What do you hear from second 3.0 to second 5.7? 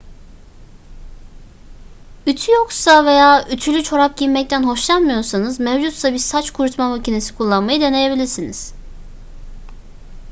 veya ütülü çorap giymekten hoşlanmıyorsanız